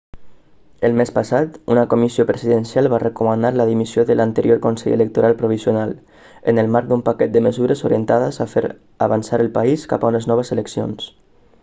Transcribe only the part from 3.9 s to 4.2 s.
de